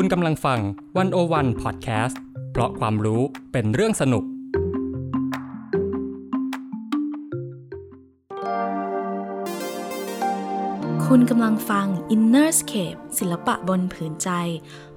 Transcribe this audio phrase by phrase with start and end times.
[0.00, 0.60] คุณกำลังฟัง
[0.98, 2.20] วันโอวันพอดแคสต์
[2.52, 4.24] เพราะความรู้เป็นเรื่องสนุก
[11.06, 14.30] คุณกำลังฟัง Inner Scape ศิลปะบนผืนใจ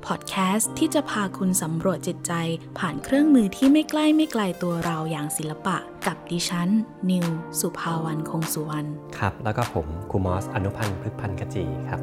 [0.05, 2.33] พอดแคสต์ที่จะพาคุณสำรวจจิตใจ
[2.79, 5.77] ผ่านเครื่องมือที่ไม่ใกล้ไม่ไกลตัวเราอย่างศิลปะ
[6.07, 6.70] กับดิฉัน
[7.09, 7.27] นิว
[7.59, 8.88] สุภาวันคงสุวรรณ
[9.18, 12.02] ครับ แล้วก็ผมครูมอสอนุพันธ์พฤกพันธ์กจีครับ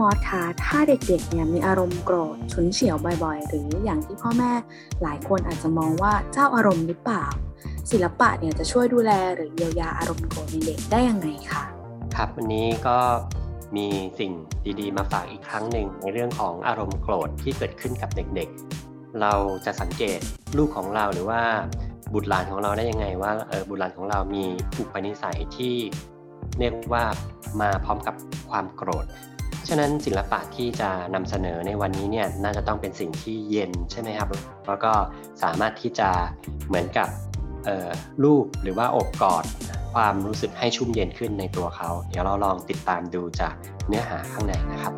[0.00, 4.52] มอสคะถ้าเด็กๆเนี่ยมีอารมณ์โกรธฉุนเฉียวบ่อยๆ หรืออย่างที่พ่อแม่
[5.02, 7.24] หลายคนอาจจะมองว่าเจ้าอารมณ์หรือเปล่า
[7.90, 11.62] ศิลปะเนี่ยจะช่วยดูแลหรือเยียวยาอารมณ์โกรธในเด็กได้ยังไงคะ
[12.14, 12.98] ครับวันนี้ก็
[13.76, 13.86] มี
[14.18, 14.32] สิ่ง
[14.80, 19.32] ดีๆ มาฝากอีกครั้งหนึ่งในเรื่องของอารมณ์โกรธที่เกิดขึ้นกับเด็กๆ เรา
[19.66, 20.20] จะสังเกต
[20.58, 21.42] ลูกของเราหรือว่า
[22.14, 24.44] บุตรหลานของเราได้ยังไงว่าเออบุตรหลานของเรามี
[24.78, 25.74] อุปนิสัยที่
[26.58, 27.04] เรียกว่า
[27.60, 28.14] มาพร้อมกับ
[28.50, 29.06] ความโกรธ
[29.72, 34.28] ฉะนั้นศิลปะที่จะนำเสนอในวันนี้เนี่ยน่าจะต้องเป็นสิ่งที่เย็นใช่ไหมครับ
[34.66, 34.92] แล้วก็
[35.42, 36.08] สามารถที่จะ
[36.68, 37.08] เหมือนกับ
[38.24, 39.44] รูปหรือว่าอบกอด
[39.94, 43.54] ความรู้สึกให้ชุ่มเย็นขึ้นในตัวเขา เดี๋ยวเราลองติดตามดูจาก
[43.86, 44.94] เนื้อหาข้างในนะครับ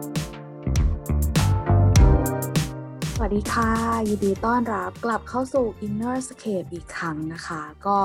[3.14, 3.70] สวัสดีค่ะ
[4.08, 7.96] ยินดีต้อนรับกลับเข้าสู่ Inner Scape อีกครั้งนะคะ ก็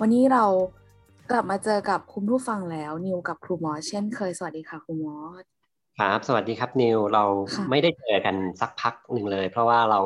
[0.00, 0.44] วันนี้เรา
[1.30, 5.55] กลับมาเจอกับคุณผู้ฟังแล้วนิวกับครูมอเช่นเคยสวัสดีค่ะครูมอส
[6.00, 7.24] ครับสวัสดีครับนิวเรา
[7.70, 10.00] ไม่ได้เจอกันสักพักหนึ่งเลย เพราะว่าเรา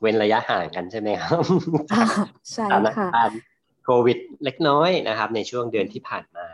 [0.00, 1.40] เว้นระยะห่างกันใช่ไหมครับ
[2.52, 2.66] ใช่
[2.98, 3.24] ค่ะ
[3.84, 6.46] โควิดเล็กน้อยนะครับ ในช่วงเดือนที่ผ่านมา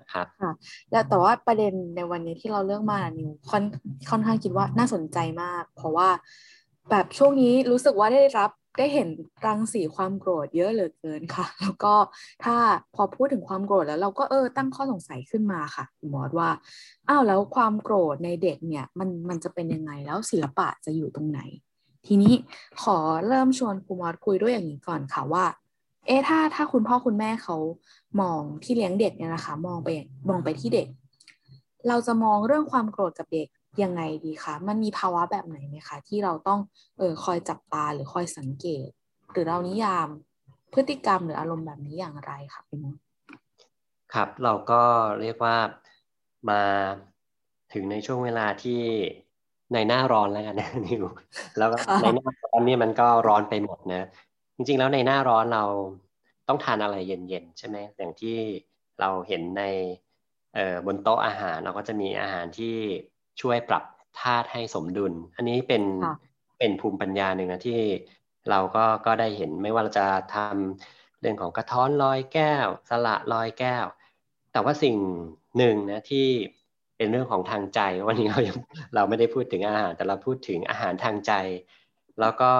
[0.00, 0.52] นะครับค่ะ
[0.90, 3.64] แล้วแต่ว่าประเด็นในวันนี้ที่เราเลือกมานิวค่อน
[4.10, 6.08] ค่อนข้างคิดว่าน่าสนใจมาก เพราะว่า
[6.90, 9.08] แบบช่วงนี้รู้สึกว่าได้รับ ได้เห็น
[9.46, 11.94] รังสีความโกรธเยอะเหลือเกินค่ะ แล้วก็
[12.44, 12.56] ถ้า
[12.94, 16.48] พอพูดถึงความโกรธแล้วเราก็เออตั้งข้อสงสัยขึ้นมาค่ะหมอดว่า
[17.08, 21.40] อ้าวแล้วความโกรธในเด็กเนี่ยมันมันจะเป็นยังไงแล้วศิลปะจะอยู่ตรงไหน
[22.06, 22.34] ทีนี้
[22.82, 25.44] ขอเริ่มชวนครูมอสคุยด้วยอย่างนี้ก่อนค่ะว่า
[26.06, 27.56] เอ๊ะถ้าถ้าคุณพ่อคุณแม่เขา
[28.20, 29.88] มองที่เลี้ยงเด็กเนี่ยนะคะ มองไป
[30.28, 30.88] มองไปที่เด็ก
[31.88, 33.48] เราจะมองเรื่องความโกรธกับเด็ก
[33.82, 36.60] ยังไงดีคะ มันมีภาวะแบบไหนไหมคะ ที่เราต้อง
[36.98, 38.88] เออคอยจับตาหรือคอยสังเกต
[39.32, 40.08] หรือเรานิยาม
[40.74, 42.96] พฤติกรรมหรืออารมณ์แบบนี้อย่างไรคะพี่มด
[44.14, 44.82] ครับเราก็
[45.20, 45.56] เรียกว่า
[46.50, 46.62] มา
[47.72, 48.80] ถึงในช่วงเวลาที่
[49.72, 51.04] ในหน้าร้อนแล้วกันนะนิว
[51.58, 54.08] แล้วก็ในหน้าร้อนนี่มันก็ร้อนไปหมดนะ
[54.56, 55.64] จริงๆ แล้วในหน้าร้อนเรา
[56.48, 58.36] ต้องทานอะไรเย็นๆใช่ไหมอย่างที่
[59.00, 59.62] เราเห็นใน
[60.86, 62.76] บนโต๊ะอาหารเราก็จะมีอาหารที่
[63.40, 63.84] ช่วยปรับ
[64.20, 65.82] ธาตุให้สมดุล อันนี้เป็น
[66.58, 67.80] เป็นภูมิปัญญาหนึ่งนะที่
[68.50, 73.84] เราก็ก็ได้เห็นไม่ว่าเราจะทำเรื่องของกระท้อนลอยแก้ว สละลอยแก้ว
[74.52, 74.96] แต่ว่าสิ่ง
[75.58, 76.26] หนึ่งนะที่
[76.96, 78.38] เป็นเรื่องของทางใจ วันนี้เรา
[78.94, 81.32] เราไม่ได้พูดถึงอาหาร แต่เราพูดถึงอาหารทางใจ
[82.20, 82.52] แล้วก็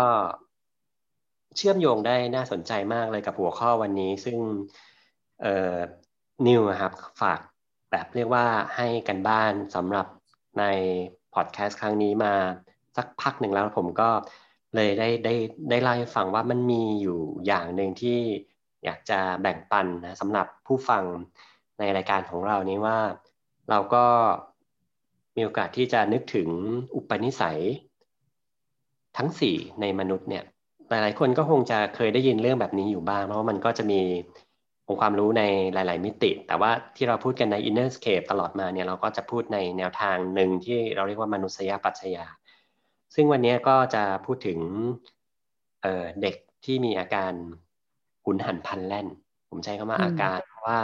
[1.56, 4.38] เชื่อมโยงได้น่าสนใจมากเลยกับหัวข้อวันนี้ ซึ่ง
[6.46, 7.40] นิวครับฝาก
[7.90, 10.06] แบบเรียกว่าให้กันบ้านสำหรับ
[10.58, 10.64] ใน
[11.34, 12.34] พอดแคสต์ครั้งนี้มา
[12.96, 14.08] สักพักหนึ่งแล้วผมก็
[14.74, 15.34] เลยได้ได้
[15.70, 18.18] ได้เล่าให้ฟังว่ามันมีอยู่อย่างหนึ่งที่
[18.84, 21.04] อยากจะแบ่งปันนะสำหรับผู้ฟัง
[21.78, 22.98] ในรายการของเรานี้ว่า
[23.70, 24.04] เราก็
[25.36, 26.48] มีโอกาสที่จะนึกถึง
[26.94, 27.60] อุปนิสัย
[29.16, 30.44] ทั้งสี่ในมนุษย์เนี่ย
[30.88, 34.00] หลายๆคนก็คงจะเคยได้ยินเรื่องแบบนี้อยู่บ้างเพราะว่ามันก็จะมี
[34.88, 35.42] องค์ความรู้ใน
[35.74, 42.26] หลาย ๆ มิติ แต่ว่าที่เราพูดกันใน inner scape ตลอดมาเนี่ยเราก็จะพูดในแนวทางหนึ่งที่เราเรียกว่ามนุษยปัจจัยา
[43.14, 44.58] ซึ่งวันนี้ก็จะพูดถึง
[45.82, 47.32] เเด็กที่มีอาการ
[48.24, 49.06] หุนหันพันแล่น
[49.50, 50.78] ผมใช้คำว่าอาการเพราะว่า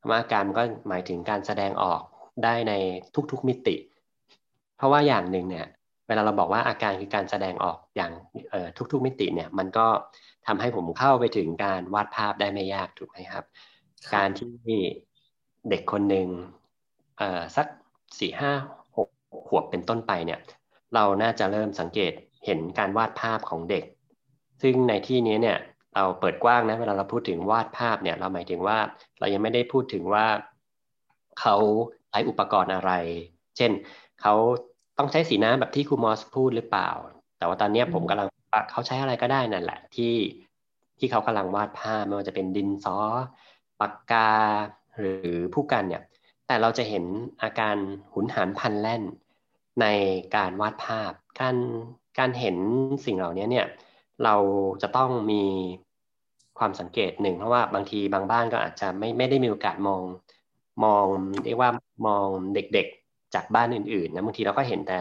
[0.00, 2.00] คำว่าอาการมันก็หมายถึงการแสดงออก
[2.44, 2.72] ได้ใน
[3.32, 3.76] ทุก ๆ มิติ
[4.76, 5.66] เพราะว่าอย่างหนึ่งเนี่ย
[6.06, 8.12] เวลาเราบอกว่าอาการคือการแสดงออกอย่าง
[8.92, 9.86] ทุก ๆ มิติเนี่ยมันก็
[10.46, 13.44] ทำให้ผมเข้าไปถึงการวาดภาพได้ไม่ยากถูกไหมครับ
[14.14, 14.78] การที่
[15.70, 16.28] เด็กคนหนึ่ง
[17.56, 17.66] สัก
[18.18, 18.52] สี่ห้า
[18.96, 19.08] หก
[19.46, 20.40] ขวบเป็นต้นไปเนี่ย
[20.94, 22.12] เราน่าจะเริ่มสังเกต
[22.44, 23.84] เห็นการวาดภาพของเด็ก
[24.62, 25.58] ซึ่งในที่นี้เนี่ย
[25.94, 28.78] เราเปิดกว้างนะเวลาเราพูดถึงวาดภาพเนี่ยเราหมายถึงว่า
[29.18, 30.26] เรายังไม่ได้พูดถึงว่า
[31.40, 31.56] เขา
[32.10, 32.92] ใช้อุปกรณ์อะไร
[33.56, 33.70] เช่น
[34.22, 34.34] เขา
[34.98, 36.90] ต้องใช้สีน้ำแบบที่ครูมอสพูดหรือเปล่า
[37.38, 38.28] แต่ว่าตอนนี้ผมกำลัง
[38.70, 40.14] เขาใช้อะไรก็ได้นั่นแหละ ที่
[40.98, 42.96] ที่เขากำลังวาดภาพไม่ว่าจะเป็นดินสอ
[43.80, 44.30] ปากกา
[44.98, 46.02] หรือผู้กันเนี่ย
[46.46, 47.04] แต่เราจะเห็น
[47.42, 47.76] อาการ
[48.12, 49.02] หุนหันพันแล่น
[49.80, 49.86] ใน
[50.36, 51.56] การวาดภาพ การ
[52.18, 52.56] การเห็น
[53.06, 53.66] สิ่งเหล่านี้เนี่ย
[54.24, 54.34] เรา
[54.82, 55.42] จะต้องมี
[56.58, 60.02] ความสังเกตหนึ่งเพราะว่าบางทีบางบ้านก็อาจจะไม่ไม่ได้มีโอกาสมอง
[60.84, 61.06] มอง
[61.44, 61.70] เรียกว่า
[62.06, 65.00] มองเด็กๆจากบ้านอื่นๆนะบางทีเราก็เห็นแต่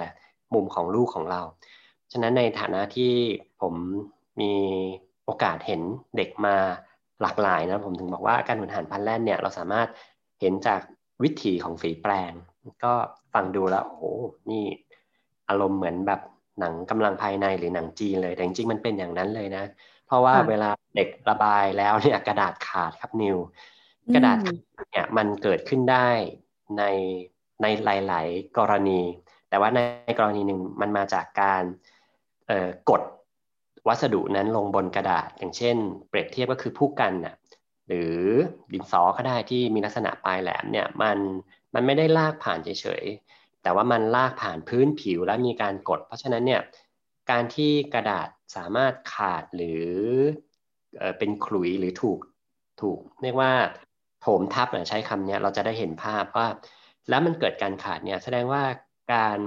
[0.54, 1.42] มุมของลูกของเรา
[2.12, 3.14] ฉะนั้นในฐานะที่
[3.62, 3.74] ผม
[4.42, 4.54] มี
[5.26, 5.82] โอกาสเห็น
[6.18, 6.56] เด็กมา
[7.22, 9.88] หลากหลายนะผมถึงบอกว่าการหุนหันพันแล่นเนี่ยเราสามารถ
[10.40, 10.82] เห็นจาก
[11.24, 12.32] วิถีของฝีแปลง
[12.84, 12.94] ก็
[13.34, 14.14] ฟังดูแล้วโอ้
[14.50, 14.66] นี่
[15.50, 16.22] อารมณ์เหมือนแบบ
[16.60, 19.64] หนังกำลังภายในหรือหนังจีนเลยแต่จริงๆมันเป็นอย่างนั้นเลยนะ
[20.08, 23.38] เพราะว่าเวลาเด็กระบายแล้วเนี่ยกระดาษขาดครับนิว
[24.14, 24.38] กระดาษ
[24.92, 26.10] เนี่ยมันเกิดขึ้นได้
[26.78, 26.84] ใน
[27.62, 29.02] ในหลาย ๆ กรณี
[29.50, 29.80] แต่ว่าใน
[30.20, 31.64] กรณีหนึ่งมันมาจากการ
[32.90, 33.02] กด
[33.88, 35.76] วัสดุนั้นลงบนกระดาษ อย่างเช่น
[36.10, 37.36] เปรียบเทียบก็คือผู้กันน่ะ
[37.88, 38.18] หรือ
[38.74, 41.18] ดินสอก็ได้ที่มีลักษณะปลายแหลมเนี่ยมัน
[41.74, 42.70] มันไม่ได้ลากผ่านเฉ
[43.04, 46.62] ยๆ แต่ว่ามันลากผ่านพื้นผิวและมีการกด เพราะฉะนั้นเนี่ย
[47.32, 49.88] การที่กระดาษสามารถขาดหรือ
[51.18, 52.20] เป็นขลุยหรือถูก
[52.82, 53.52] ถูกเรียกว่า
[54.22, 56.48] โถมทับใช้คำนี้เราจะได้เห็นภาพว่า
[57.10, 58.64] แล้วมันเกิดการขาดเนี่ยแสดงว่า
[59.14, 59.40] การ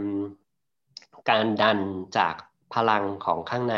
[1.31, 1.79] การดัน
[2.19, 2.35] จาก
[2.75, 3.77] พลังของข้างใน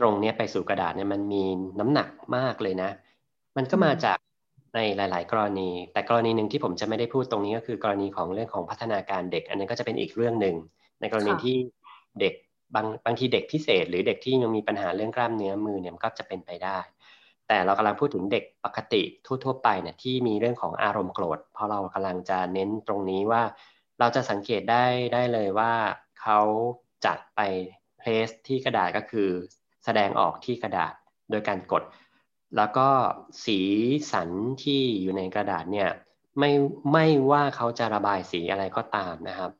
[0.00, 1.44] ตรงนี้ไปสู่กระดาษเนี่ยมันมี
[1.80, 2.90] น้ำหนักมากเลยนะ
[3.56, 4.18] มันก็มาจาก
[4.74, 10.56] ในหลาย ๆ กรณี แต่กรณีหนึ่งที่ผมจะไม่ได้พูดตรงนี้ก็คือกรณีของเรื่องของพัฒนาการเด็ก อันนี้ก็จะเป็นอีกเรื่องหนึ่ง
[11.00, 11.56] ในกรณีที่
[12.20, 12.34] เด็ก
[12.74, 16.78] บางบางทีเด็กพิเศษ หรือเด็กที่ยังมีปัญหาเรื่องกล้ามเนื้อมือเนี่ยก็จะเป็นไปได้
[17.48, 19.02] แต่เรากำลังพูดถึงเด็กปกติ
[19.44, 23.42] ทั่ว ๆ ไปเนี่ยที่มีเรื่องของอารมณ์โกรธเพราะเรากำลังจะเน้นตรงนี้ว่า
[24.00, 24.84] เราจะสังเกตได้
[25.14, 25.72] ได้เลยว่า
[26.20, 26.40] เขา
[27.06, 27.40] จัดไป
[28.00, 29.28] เพลสที่กระดาษก็คือ
[29.84, 30.92] แสดงออกที่กระดาษ
[31.30, 31.84] โดยการกด
[32.56, 32.88] แล้วก็
[33.44, 33.58] สี
[34.12, 34.30] สัน
[34.62, 35.90] ที่อยู่ในกระดาษเนี่ย
[36.38, 36.50] ไม่
[36.92, 39.50] ไม่ว่าเขาจะระบายสีอะไรก็ตามนะครับ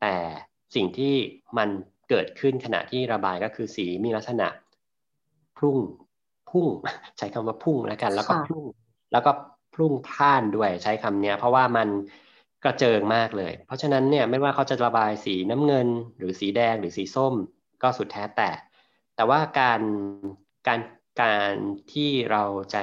[0.00, 0.14] แต่
[0.74, 1.14] สิ่งที่
[1.58, 1.68] มัน
[2.08, 4.48] เกิดขึ้นขณะที่ระบายก็คือสีมีลักษณะ
[5.58, 5.76] พุ่ง
[6.50, 6.66] พุ่ง
[7.18, 8.64] ใช้คำว่าพุ่งแล้วกัน แล้วก็พุ่ง
[9.12, 9.32] แล้วก็
[9.74, 11.88] พุ่งพ่านด้วยใช้คำนี้เพราะว่ามัน
[12.64, 15.88] กระเจิงมากเลย เพราะฉะนั้นเนี่ยไม่ว่าเขาจะระบายสีน้ำเงิน
[16.18, 17.34] หรือสีแดงหรือสีส้ม
[17.82, 18.50] ก็สุดแท้แต่
[19.16, 19.80] แต่ว่าการ
[20.68, 20.80] การ
[21.22, 21.54] การ
[21.92, 22.42] ที่เรา
[22.74, 22.80] จะ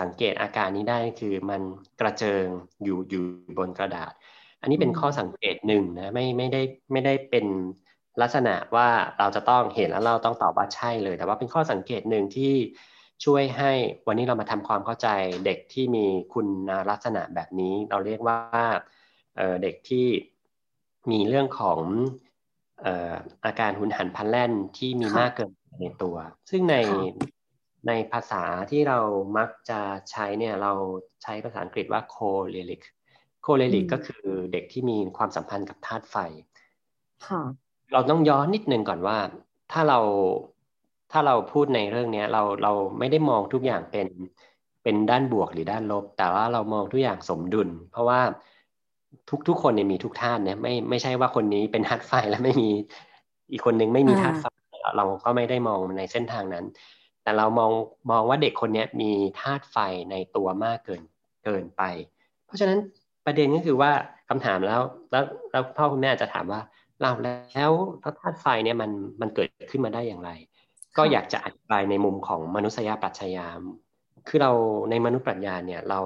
[0.00, 1.62] สังเกตอาการนี้ได้คือมัน
[2.00, 2.46] กระเจิง
[2.84, 3.24] อยู่อยู่
[3.58, 4.12] บนกระดาษ
[4.60, 6.62] อันนี้เป็นข้อสังเกตหนึ่งนะไม่ไม่ได้
[6.92, 7.46] ไม่ได้เป็น
[8.22, 8.88] ลักษณะว่า
[9.18, 12.54] เราจะต้องเห็นแล้วเราต้องตอบว่าใช่เลย แต่ว่าเป็นข้อสังเกตหนึ่งที่
[13.24, 13.72] ช่วยให้
[14.06, 15.08] วันนี้เรามาทำความเข้าใจ
[15.46, 16.46] เด็กที่มีคุณ
[16.90, 18.38] ลักษณะแบบนี้ เราเรียกว่า
[19.62, 20.06] เด็กที่
[21.10, 21.80] มีเรื่องของ
[23.44, 25.50] อาการหุนหันพันแล่นที่มีมากเกิน
[25.80, 26.16] ในตัว
[26.50, 26.76] ซึ่งใน
[27.88, 28.98] ในภาษาที่เรา
[29.38, 29.80] มักจะ
[30.10, 30.72] ใช้เนี่ยเรา
[31.22, 32.16] ใช้ภาษาอังกฤษว่าโค
[32.50, 32.82] เลลิก
[33.42, 36.16] โคเลลิกก็คือเด็กที่มีความสัมพันธ์กับธาตุไฟ
[37.92, 39.18] เราต้องย้อนนิดนึงก่อนว่า
[39.72, 40.00] ถ้าเรา
[41.12, 44.08] ถ้าเราพูดในเรื่องนี้เราเราไม่ได้มองทุกอย่างเป็น
[44.82, 48.20] เป็นด้านบวกหรือด้านลบ แต่ว่าเรามองทุกอย่างสมดุล เพราะว่า
[49.30, 52.70] ทุกทุกคนเนี่ยมีทุกท่านเนี่ยไม่ไม่ใช่ว่าคนนี้เป็นธาตุไฟแล้วไม่มี
[53.52, 54.46] อีกคนนึงไม่มีธาตุไฟ
[54.96, 56.64] เราก็ไม่ได้มองในเส้นทางนั้น
[57.22, 57.70] แต่เรามอง
[58.10, 59.10] มองว่าเด็กคนนี้มี
[59.40, 59.76] ธาตุไฟ
[60.10, 61.02] ในตัวมากเกิน
[61.44, 61.82] เกินไป
[62.46, 62.78] เพราะฉะนั้น
[63.26, 63.90] ประเด็นก็คือว่า
[64.28, 64.80] คำถามแล้ว
[65.10, 66.60] แล้วแล้วพ่อคุณแม่จะถามว่า
[67.02, 67.70] เราแล้ว
[68.20, 68.90] ธาตุไฟเนี่ยมัน
[69.20, 70.30] มันเกิดขึ้นมาได้อย่างไร
[70.96, 73.46] ก็อยากจะอธิบายในมุมของมนุษยปรัชญา
[74.28, 74.52] คือเรา
[74.90, 76.00] ในมนุษยปรัชญาเนี่ยเรา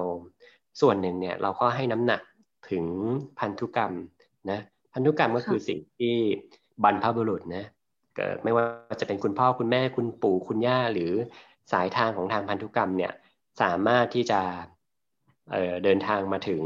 [0.81, 2.21] ส่วนหนึ่งเนี่ยเราก็ให้น้ำหนัก
[2.71, 2.85] ถึง
[3.39, 3.93] พันธุกรรม
[4.51, 4.59] นะ
[4.93, 6.15] พันธุกรรมก็คือสิ่งที่
[6.83, 7.65] บรรพบุรุษนะ
[8.43, 8.63] ไม่ว่า
[9.01, 11.11] จะเป็นคุณพ่อคุณแม่คุณปู่คุณย่าหรือ
[11.71, 13.13] สายทางของทางพันธุกรรมเนี่ย
[13.61, 14.41] สามารถที่จะ
[15.51, 16.61] เเดินทางมาถึง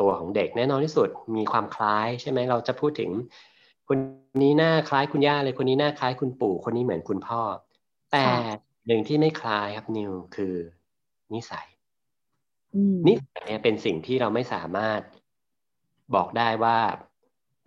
[0.00, 3.10] ตัวของเด็กแน่นอนที่สุดมีความคล้ายใช่ไหมเราจะพูดถึง
[3.88, 3.98] คน
[4.42, 7.42] นี้หน้าคล้ายคุณย่าเลยคนนี้หน้าคล้ายคุณปู่ คนนี้เหมือนคุณพ่อ
[8.12, 8.24] แต่
[8.86, 10.54] หนึ่งที่ไม่คล้ายครับนิวคือ
[11.34, 11.66] นิสัย
[13.06, 15.00] นิสัยเนี่ยเป็นสิ่งที่เราไม่สามารถ
[16.14, 16.76] บอกได้ว่า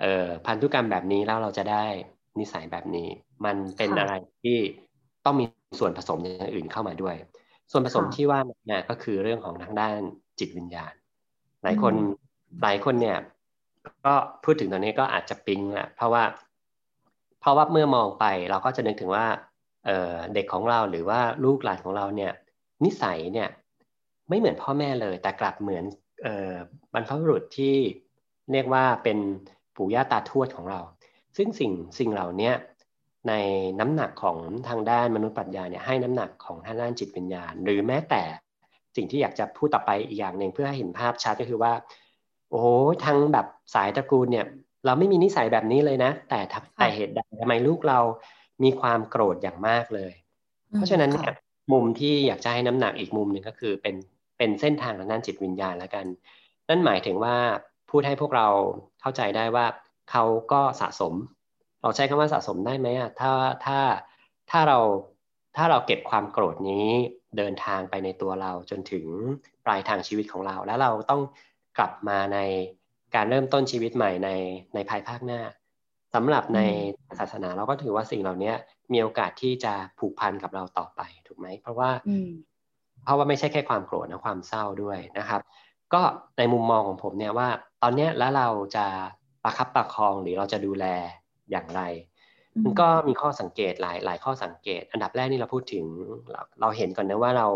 [0.01, 1.85] เอ่อพันธุกรรมแบบนี้แล้วเราจะได้
[2.39, 3.07] นิสัยแบบนี้
[3.45, 4.57] มันเป็นอะไรที่
[5.25, 5.45] ต้องมี
[5.79, 7.15] ส่วนผสมอย่างอื่นเข้ามาด้วย
[7.71, 9.97] ส่วนผสมที่ว่าเนี่ยก็คือเรื่องของทางด้าน
[10.39, 10.93] จิตวิญญาณ
[11.63, 11.93] หลายคน
[12.63, 13.17] หลายคนเนี่ย
[14.05, 16.23] ก็พูดถึงตอนนี้ก็อาจจะปิ๊งแหละเพราะว่า
[17.39, 19.25] เพราะว่าเมื่อมองไปเราก็จะนึกถึงว่า
[19.85, 22.31] เเด็กของเราหรือว่าลูกหลานของเราเนี่ย
[22.85, 23.49] นิสัยเนี่ย
[24.29, 25.83] ไม่เหมือนพ่อแม่เลย แต่กลับเหมือน
[26.93, 27.75] บรรพบุรุษที่
[28.53, 29.17] เรียกว่าเป็น
[29.75, 30.79] ปู่ย่าตาทวดของเรา
[31.37, 32.51] ซึ่งสิ่งสิ่งเหล่านี้
[33.27, 33.33] ใน
[33.79, 38.23] น้ำหนักของทางด้านมนุษย์ปรัชญาเนี่ยให้น้ำหนักของทางด้านจิตวิญญาณ หรือแม้แต่
[38.95, 41.73] สิ่งที่อยากจะพูดต่อไปอีกอย่างหนึ่งเพื่อให้เห็นภาพชัดก็คือว่า
[42.51, 42.63] โอ้
[43.05, 44.45] ทั้งแบบสายตระกูลเนี่ย
[44.85, 46.39] เราไม่มีนิสัยแบบนี้เลยนะ แต่
[46.79, 47.99] แต่เหตุใดทำไมลูกเรา
[48.63, 50.13] มีความโกรธอย่างมากเลย
[50.73, 51.33] เพราะฉะนั้นเนี่ย
[51.71, 53.95] มุมที่อยากจะให้น้ำหนักอีกมุมหนึ่งก็คือเป็น
[54.37, 56.05] เป็นเส้นทางทางด้านจิตวิญญาณแล้วกัน
[56.69, 57.35] นั่นหมายถึงว่า
[57.91, 58.47] พูดให้พวกเรา
[59.01, 59.65] เข้าใจได้ว่า
[60.11, 61.13] เขาก็สะสม
[61.81, 63.31] เราใช้คำว่าสะสมได้ไหมอะถ้า
[63.65, 63.79] ถ้า
[64.51, 64.79] ถ้าเรา
[65.55, 66.87] ถ้าเราเก็บความโกรธนี้
[67.37, 69.05] เดินทางไปในตัวเราจนถึง
[69.65, 71.21] ปลายทางชีวิตของเรา แล้วเราต้อง
[71.77, 72.39] กลับมาใน
[73.15, 74.29] การเริ่มต้นชีวิตใหม่ใน
[74.75, 75.41] ในภายภาคหน้า
[76.13, 76.61] สำหรับใน
[77.19, 78.53] ศาสนาเราก็ถือว่าสิ่งเหล่านี้
[78.91, 81.89] มีโอกาสที่จะผูกพันกับเราต่อไปถูกไหมเพราะว่า
[83.03, 85.41] เพราะว่าไม่ใช่แค่ความโกรธนะความเศร้าด้วยนะครับ
[85.93, 86.01] ก็
[86.37, 87.49] ในมุมมองของผมเนี่ยว่า
[87.81, 88.85] ตอนนี้แล้วเราจะ
[89.43, 90.85] ประคับประคองหรือเราจะดูแล
[91.51, 91.81] อย่างไร
[92.63, 95.85] มันก็มีข้อสังเกตหลายหลายข้อสังเกต อันดับแรกนี่เราพูดถึง
[96.31, 97.47] เราเราเห็นก่อนนะว่าเรา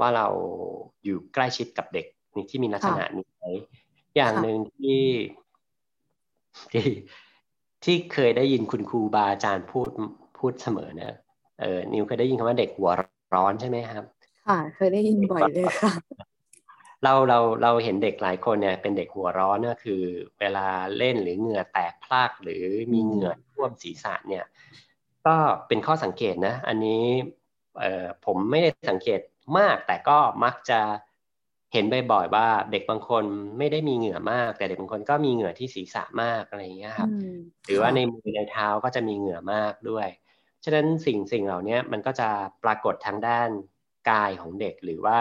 [0.00, 0.26] ว่าเรา
[1.04, 2.06] อยู่ใกล้ชิดกับเด็ก
[2.50, 3.44] ที่มีลักษณะนี้ไหม
[4.16, 5.02] อย่างหนึ่งที่
[6.72, 6.86] ที่
[7.84, 9.88] ที่เคยได้ยินคุณครูบาอาจารย์พูด
[10.38, 11.16] พูดเสมอนะ
[11.60, 12.90] เออนิวเคยได้ยินคำว่าเด็กหัว
[13.34, 14.04] ร้อนใช่ไหมครับ
[14.46, 15.92] ค่ะ เคยได้ยินบ่อยเลยค่ะ
[17.04, 20.02] เราเราเราเห็นเด็กหลายคนเนี่ยเป็นเด็กหัวร้อนก็คือ
[20.40, 20.66] เวลา
[20.96, 24.44] เล่นหรือเหงื่อแตกพลากหรือมีเหงื่อท่วมศีรษะเนี่ย
[25.26, 25.36] ก็
[25.68, 27.04] เป็นข้อสังเกตนะ อันนี้
[27.78, 29.20] เอ่อผมไม่ได้สังเกต
[29.58, 30.80] มาก แต่ก็มักจะ
[31.72, 33.24] เห็นบ่อยๆว่าเด็กบางคน
[33.58, 37.10] ไม่ได้มีเหงื่อมาก แต่เด็กบางคนก็มีเหงื่อที่ศีรษะมากอะไรอย่างเงี้ยครับ
[37.66, 40.08] หรือว่าในมือในเท้าก็จะมีเหงื่อมากด้วย
[40.64, 42.28] ฉะนั้นสิ่งสิ่งเหล่านี้มันก็จะ
[42.64, 43.48] ปรากฏทางด้าน
[44.10, 45.20] กายของเด็กหรือว่า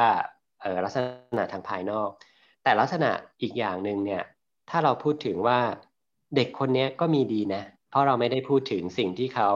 [0.85, 0.97] ลักษ
[1.37, 2.09] ณะทางภายนอก
[2.63, 3.11] แต่ลักษณะ
[3.41, 4.23] อีกอย่างหนึ่งเนี่ย
[4.69, 5.59] ถ้าเราพูดถึงว่า
[6.35, 9.49] เด็กคนนี้ก็มีดีนะ เพราะเราไม่ได้พูดถึงสิ่งที่เขา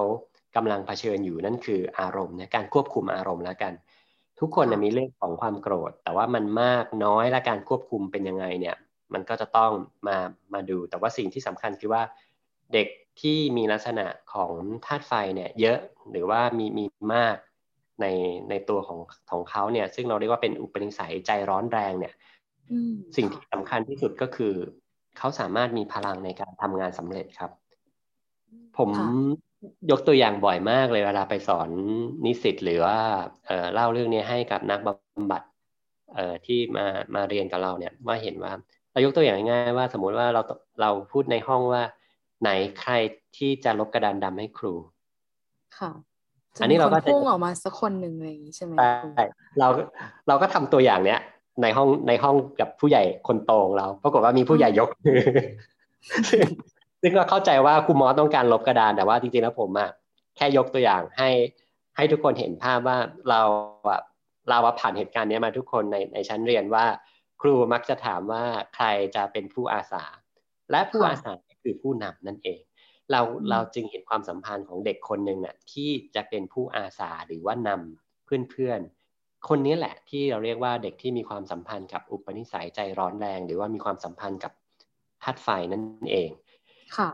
[0.55, 3.73] กำลังเผชิญอยู่นั่นคืออารมณ์นะการควบคุมอารมณ์แล้วกัน
[4.39, 8.75] ทุกคนมีเรื่องของความโกรธ แต่ว่ามันมากน้อยและการควบคุมเป็นยังไงเนี่ย
[9.13, 9.71] มันก็จะต้อง
[10.07, 10.17] มา
[10.53, 12.03] มาดู แต่ว่าสิ่งที่สำคัญคือว่า
[12.73, 12.87] เด็ก
[13.21, 14.51] ที่มีลักษณะของ
[14.85, 15.77] ธาตุไฟเนี่ยเยอะ
[16.11, 17.35] หรือว่ามีมีมาก
[18.01, 18.05] ใน
[18.49, 18.99] ในตัวของ
[19.31, 22.13] ของเขาเนี่ย ซึ่งเราเรียกว่าเป็นอุปนิสัยใจร้อนแรงเนี่ย
[23.15, 24.53] สิ่งที่สำคัญที่สุดก็คือ
[25.17, 27.51] เขาสามารถมีพลังในการทำงานสำเร็จครับ
[28.77, 28.89] ผม
[29.91, 31.69] ยกตัวอย่างบ่อยมากเลยเวลาไปสอน
[32.25, 32.97] นิสิตหรือว่า
[33.47, 35.43] เเล่าเรื่องนี้ให้กับนักบำบัด
[36.45, 36.85] ที่มา
[37.15, 38.51] มาเรียนกับเราเนี่ยว่าเห็นว่า
[38.91, 40.41] เรายกตัวอย่างง่ายว่า สมมุติว่าเรา
[40.81, 41.83] เราพูดในห้องว่า
[42.41, 42.49] ไหน
[42.81, 42.93] ใคร
[43.37, 44.73] ที่จะลบกระดานดำให้ครู
[45.77, 45.91] ค่ะ
[46.61, 49.23] อันนี้เราก็พุ่งออกมาสักคนหนึ่งเลยใช่ไหมใช่
[49.59, 49.67] เรา
[50.27, 51.19] เราก็ทำตัวอย่างเนี้ย
[51.61, 55.19] ในห้องในห้องกับผู้ใหญ่คนโตงเราปรากฏว่ามีผู้ใหญ่ยกมือ
[57.01, 59.89] ซึ่งก็เข้าใจว่าครูมอสต้องการลบกระดานแต่ว่าจริงๆแล้วผมอะ
[60.35, 61.29] แค่ยกตัวอย่างให้
[61.95, 62.97] ให้ทุกคนเห็นภาพว่า
[63.29, 63.41] เรา
[63.89, 64.01] อะ
[64.49, 66.85] เราผ่านเหตุการณ์นี้มาทุกคนในในชั้นเรียนว่า
[67.41, 68.43] ครูมักจะถามว่า
[68.75, 70.03] ใครจะเป็นผู้อาสา
[70.71, 71.31] และผู้อาสา
[71.63, 72.61] คือผู้นำนั่นเอง
[73.11, 84.51] เราเราจึงเห็นความสัมพันธ์ของเด็กคนหนึ่งอะที่จะเป็นผู้อาสาหรือว่านำเพื่อนๆ คนนี้แหละที่เราเรียกว่าเด็กที่มีความสัมพันธ์กับอุปนิสัยใจร้อนแรง หรือว่ามีความสัมพันธ์กับ
[85.23, 86.29] ธาตุไฟนั่นเอง
[86.97, 87.09] ค่ะ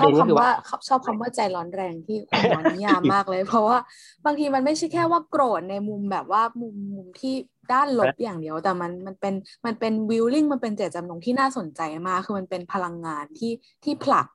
[0.00, 0.50] ชอบคำว่า
[0.88, 3.78] ชอบคำว่าใจร้อนแรงที่คุณหมอนิยามมากเลย เพราะว่า
[4.24, 7.34] บางทีมันไม่ใช่แค่ว่าโกรธในมุมแบบว่ามุมมุมที่
[7.72, 9.34] ด้านลบอย่างเดียว แต่มันมันเป็น
[9.66, 13.52] มันเป็นวิลลิ่งมันเป็นเจตจำนงที่น่าสนใจมาก คือมันเป็นพลังงานที่
[13.84, 14.26] ที่ผลัก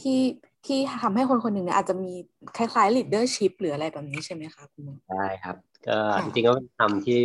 [0.00, 0.20] ที่
[0.66, 2.12] ที่ทำให้คนคนหนึ่งเนี่ยอาจจะมี
[2.56, 5.56] คล้ายๆ leadership หรืออะไรแบบนี้ใช่ไหมคะคุณหมอใช่ครับ
[5.88, 7.20] ก็จริงๆก็เป็นคำที่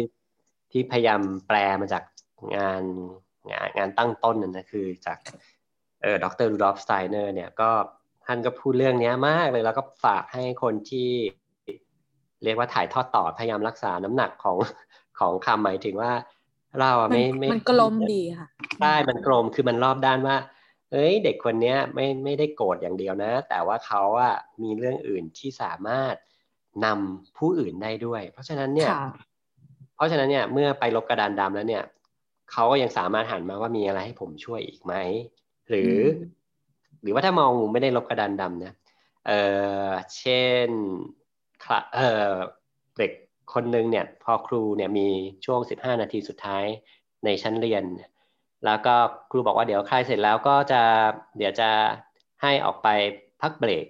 [0.72, 2.04] ที่พยายามแปลมาจาก
[2.56, 2.84] งาน
[3.52, 5.18] งานงานตั้งต้นนั่นนะคือจาก
[6.02, 7.70] เออดรรูดอฟสไตเนอร์เนี่ยก็
[8.26, 11.10] ท่านก็พูดเรื่องนี้มากเลยแล้วก็ฝากให้คนที่
[12.44, 14.58] เรียกว่าถ่ายทอดต่อพยายามรักษาน้ำหนักของ
[15.20, 16.12] ของคำหมายถึงว่า
[16.80, 18.48] เราไม่ไม่มันกลมดีค่ะ
[18.80, 20.38] ใช่มันกลมคือมันรอบด้านว่า
[20.94, 26.16] เอ้ยเด็กคนนี้ไม่ไม่ได้โกรธอย่างเดียวนะ แต่ว่าเขาอะมีเรื่องอื่นที่สามารถ
[26.86, 28.92] นำผู้อื่นได้ด้วย เพราะฉะนั้นเนี่ย
[29.96, 31.84] เพราะฉะนั้นเนี่ยเมื่อไปลบกระดานดำแล้วเนี่ย
[32.52, 34.94] เขาก็ยังสามารถหันมาว่ามีอะไรให้ผมช่วยอีกไหม
[35.70, 35.96] หรือ
[37.02, 38.74] หรือว่าถ้ามองมุมไม่ได้ลบกระดานดำนะ
[39.28, 39.32] เอ
[39.88, 40.70] อเช่น
[41.96, 42.34] เออ
[42.98, 43.12] เด็ก
[43.54, 45.08] คนหนึ่งเนี่ย พอครูเนี่ยมี
[45.46, 46.66] ช่วง 15 นาทีสุดท้าย
[47.26, 47.84] ในชั้นเรียน
[48.66, 48.96] แล้วก็
[49.32, 50.82] ครูบอกว่าเดี๋ยวใครเสร็จแล้วก็จะ
[51.38, 51.70] เดี๋ยวจะ
[52.42, 52.88] ให้ออกไป
[53.42, 53.86] พักเบรก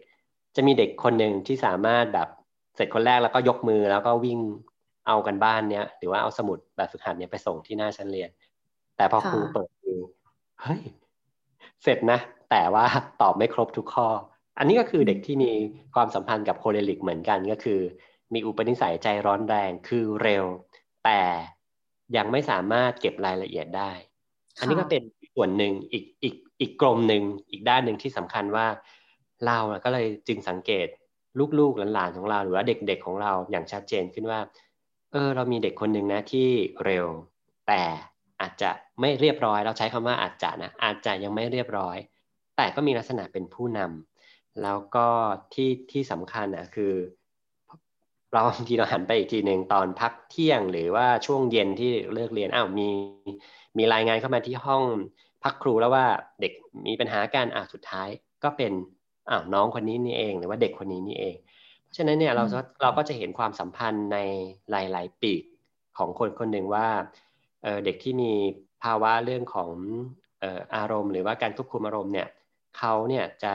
[0.55, 2.27] จะมีเด็กคนหนึ่งที่สามารถแบบ
[2.75, 4.39] เสร็จคนแรกแล้วก็ยกมือแล้วก็วิ่ง
[5.07, 8.29] เอากันบ้านเนี้ยหรือว่าเอาสมุดแบบฝึกหัดเนี่ยไปส่งที่หน้าชั้นเรียน
[8.97, 9.95] แต่พอครูเปิดดู
[10.61, 10.81] เฮ้ย
[11.83, 12.19] เสร็จนะ
[12.51, 12.85] แต่ว่า
[13.21, 14.07] ตอบไม่ครบทุกข้อ
[14.57, 15.51] อันนี้ก็คือเด็กที่มี
[15.95, 17.79] ความสัมพันธ์กับโคเลริกเหมือนกันก็คือ
[18.33, 20.45] มีอุปนิสัยใจร้อนแรงคือเร็ว
[21.05, 21.21] แต่
[22.17, 23.91] ยังไม่สามารถเก็บรายละเอียดได้
[24.59, 25.03] อันนี้ก็เป็น
[25.35, 28.67] ส่วนหนึ่งอีกอีกอีกกลมหนึ่งอีกด้านหนึ่งที่สำคัญว่า
[29.45, 30.87] เราก็เลยจึงสังเกต
[31.59, 34.39] ลูกๆหลานๆของเราหรือว่าเด็กๆของเราอย่างชัดเจนขึ้นว่า
[35.11, 36.49] เออเรามีเด็กคนหนึ่งนะที่
[36.85, 37.05] เร็ว
[37.67, 37.81] แต่
[38.41, 38.69] อาจจะ
[38.99, 41.97] ไม่เรียบร้อย เราใช้คำว่าอาจจะนะอาจจะยังไม่เรียบร้อย
[42.57, 45.07] แต่ก็มีลักษณะเป็นผู้นำแล้วก็
[45.53, 46.93] ที่ที่สำคัญนะคือ
[48.33, 52.89] เราบางทีเราหันไปอีกทีหนึ่งตอนพักเที่ยงหรือว่าช่วงเย็นที่เลิกเรียนอ้าวมี
[53.77, 54.83] มีรายงานเข้ามาที่ห้อง
[55.43, 56.05] พักครูแล้วว่า
[56.41, 56.53] เด็ก
[56.87, 58.09] มีปัญหาการอ่าสุดท้าย
[58.43, 58.71] ก็เป็น
[59.29, 61.35] อ้าวน้องคนนี้นี่เอง หรือว่าเด็กคนนี้นี่เอง
[61.83, 62.43] เพราะฉะนั้นเนี่ยเรา
[62.81, 64.17] เราก็จะเห็นความสัมพันธ์ใน
[64.71, 65.43] หลาย ๆ ปีก
[65.97, 66.87] ของคนคนหนึ่งว่า
[67.85, 68.31] เด็กที่มี
[68.83, 69.71] ภาวะเรื่องของ
[70.75, 72.27] อารมณ์ หรือว่าการควบคุมอารมณ์เนี่ย
[72.77, 73.53] เขาเนี่ยจะ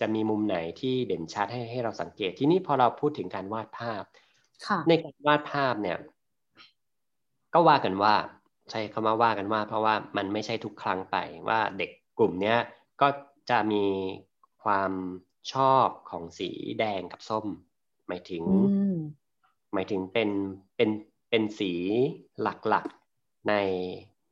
[0.00, 4.02] จะมีมุมไหนที่เด่นชัดให้ให้เราสังเกต ที่นี้พอเราพูดถึงการวาดภาพ
[4.88, 5.98] ในการวาดภาพเนี่ย
[7.54, 8.14] ก็ว่ากันว่า
[8.70, 11.16] ใช้คำว่าว่ากันว่า เพราะว่ามันไม่ใช่ทุกครั้งไป
[11.48, 12.58] ว่าเด็กกลุ่มเนี้ย
[13.00, 13.08] ก็
[13.50, 13.84] จะมี
[14.64, 14.92] ความ
[15.52, 17.46] ชอบของสีแดงกับส้ม
[18.08, 18.44] หมายถึง
[19.72, 20.30] หมายถึงเป็น
[20.76, 20.90] เป็น
[21.30, 21.72] เป็นสี
[22.42, 23.54] หลักๆใน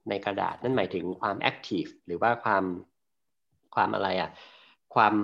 [0.08, 2.64] ในกระดาษนั่นหมายถึงความแอคทีฟหรือว่าความ
[3.74, 4.30] ความอะไรอะ่ะ
[4.94, 5.14] ความ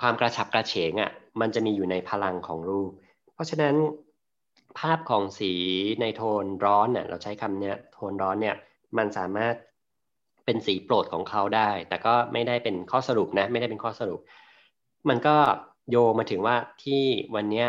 [0.00, 2.90] ความกระฉับกระเฉงอะ่ะมันจะมีอยู่ในพลังของรูป
[3.34, 3.74] เพราะฉะนั้น
[4.78, 5.52] ภาพของสี
[6.00, 8.56] ในโทนร้อนเนี่ยเราใช้คำเนี้ยโทนร้อนเนี่ย
[8.98, 9.54] มันสามารถ
[10.44, 14.20] เป็นสีโปรดของเขาได้ แต่ก็ไม่ได้เป็นข้อสรุปนะไม่ได้เป็นข้อสรุป
[15.08, 15.36] มันก็
[15.90, 17.02] โยมาถึงว่าที่
[17.34, 17.64] วันนี้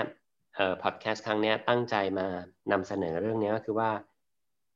[0.56, 2.28] เอ่อพอดแคสต์ครั้งนี้ตั้งใจมา
[2.72, 3.92] นำเสนอเรื่องนี้ก็คือว่า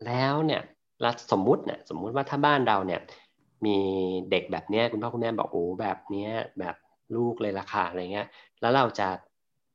[0.08, 0.62] แล้วเนี่ย
[1.06, 3.02] รัสมมุติเนี่ยสมมุติว่าถ้าบ้านเราเนี่ย
[3.66, 3.78] มี
[4.32, 6.76] เด็กแบบเนี้ยคุณพ่อคุณแม่บอกโอ้แบบเนี้ยแบบ
[7.16, 8.28] ลูกเลยราคาอะไรเงี้ย
[8.62, 9.10] แล้วเราจะ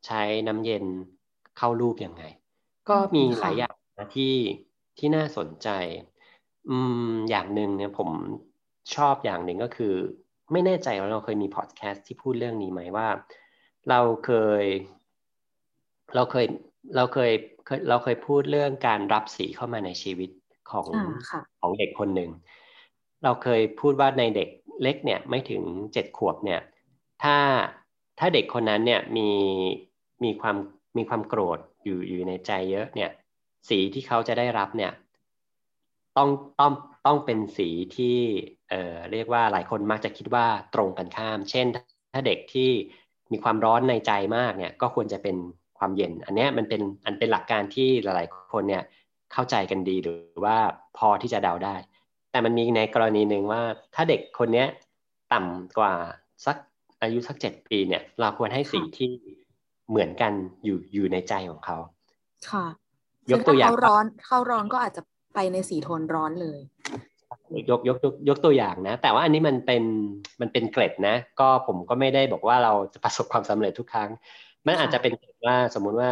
[0.07, 0.85] ใช้น้ำเย็น
[1.59, 2.25] เข้าลูกยังไง
[2.89, 4.35] ก็มีหลายอย่างนะที่
[4.99, 5.69] ที่น่าสนใจ
[6.71, 6.79] อื
[7.11, 8.11] มอย่างหนึ่งเนี่ยผม
[8.95, 9.95] ชอบอย่างหนึ่งก็คือ
[10.53, 13.09] ไม่แน่ใจว่าเราเคยมีพอดแคสต์ที่พูดเรื่องนี้ไหมว่า
[13.89, 14.31] เราเค
[14.63, 14.65] ย
[16.15, 16.47] เราเคย
[16.97, 17.33] เราเคย
[17.89, 20.31] เราเคยพูดเรื่องการรับสีเข้ามาในชีวิต
[20.71, 20.89] ของ
[21.61, 22.31] ของเด็กคนหนึ่ง
[23.25, 24.49] เราเคยพูดว่าในเด็ก
[24.83, 26.61] เล็กเนี่ยไม่ถึงเจ็ดขวบเนี่ย
[27.23, 27.37] ถ้า
[28.19, 29.29] ถ้าเด็กคนนั้นเนี่ยมี
[30.25, 30.57] มีความ
[30.97, 33.11] มีความโกรธอยู่อยู่ในใจเยอะเนี่ย
[33.69, 34.93] สีที่เขาจะได้รับเนี่ย
[36.17, 36.29] ต้อง
[36.61, 36.73] ต้อง
[37.07, 38.17] ต้องเป็นสีที่
[38.71, 41.67] เอ่อเรียกว่าหลายคนมักจะคิดว่าตรงกันข้าม เช่น
[42.13, 42.71] ถ้าเด็กที่
[43.33, 45.37] มีความร้อนในใจมากเนี่ยก็ควรจะเป็น
[45.79, 48.83] ความเย็น อันนี้มันเป็นอันเป็นหลักการที่หลายๆคนเนี่ย
[49.33, 50.57] เข้าใจกันดีหรือว่า
[50.99, 51.75] พอที่จะเดาได้
[52.31, 53.63] แต่มันมีในกรณีหนึ่งว่า
[53.95, 54.65] ถ้าเด็กคนนี้
[55.33, 55.95] ต่ำกว่า
[56.47, 56.57] สัก
[57.03, 59.11] อายุสักเจ็ดปีเนี่ย เราควรให้สีที่
[59.91, 60.33] เหมือนกัน
[60.65, 61.77] อยู่อยู่ในใจของเขา
[62.51, 62.67] ค่ะ
[63.33, 65.03] ยกตัวอย่างเขาร้อนเขาร้อนก็อาจจะ
[65.35, 66.61] ไปในสีโทนร้อนเลย
[67.71, 69.83] ยกยกยกยกตัวอย่างนะ แต่ว่าอันนี้มันเป็น
[70.41, 74.11] มันเป็นเกร็ดนะ ก็ผมก็ไม่ได้บอกว่าเราจะประสบความสำเร็จทุกครั้ง
[74.67, 75.13] มันอาจจะเป็น
[75.47, 76.09] ว่าสมมุติว่า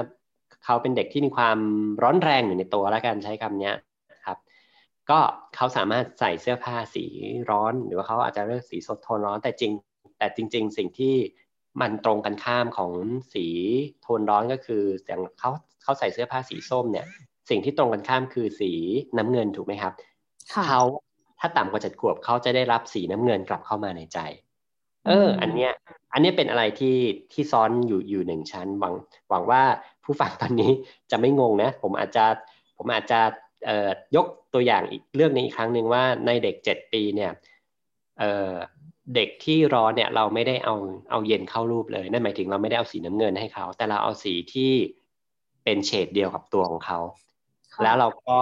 [0.64, 1.58] เขาเป็นเด็กที่มีความ
[2.02, 3.87] ร้อนแรงอยู่ในตัวแล้วกันใช้คำนี้ครับ
[5.10, 5.18] ก็
[5.56, 7.04] เขาสามารถใส่เสื้อผ้าสี
[7.50, 9.72] ร้อน หรือว่าเขาอาจจะเลือกสีสดโทนร้อนแต่จริง
[10.18, 11.14] แต่จริง ๆ สิ่งที่
[11.80, 12.92] มันตรงกันข้ามของ
[13.34, 13.46] สี
[14.02, 15.50] โทนร้อนก็คืออย่างเขา
[15.82, 17.06] เขาใส่เสื้อผ้าสีส้มเนี่ย
[17.50, 18.70] สิ่งที่ตรงกันข้ามคือสี
[19.18, 19.92] น้ำเงินถูกไหมครับ
[20.66, 20.80] เขา
[21.40, 24.18] ถ้าต่ำกว่าเจ็ดขวบเขาจะได้รับสีน้ำเงินกลับเข้ามาในใจ
[25.06, 25.72] เออ อันเนี้ย
[26.12, 26.96] อันนี้เป็นอะไรที่
[27.32, 28.94] ที่ซ้อนอยู่อยู่หนึ่งชั้นหวัง
[29.30, 29.62] หวังว่า
[30.04, 30.72] ผู้ฟังตอนนี้
[31.10, 32.24] จะไม่งงนะ ผมอาจจะ
[32.76, 33.47] ผมอาจจะเอ่อ
[34.16, 37.32] ยกตัวอย่างอีกเรื่องนี้อีกครั้งหนึ่งว่าในเด็กเจ็ดปีเนี่ย
[38.18, 38.52] เอ่อ
[39.14, 40.74] เด็กที่ร้อนเนี่ยเราไม่ได้เอา
[41.10, 44.72] เอาเย็นเข้ารูปเลยนั่นหมายถึงเราไม่ได้เอาสีน้ำเงินให้เขา แต่เราเอาสีที่
[45.64, 46.98] เป็นเฉดเดียวกับตัวของเขา
[47.82, 48.40] แล้วเราก็